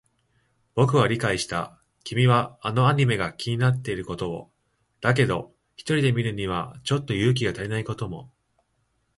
[0.73, 1.79] 僕は理解した。
[2.03, 4.51] 君はあのアニメが気になっていることを。
[4.99, 8.31] だけど、一人で見るにはちょっと勇気が足りないことも。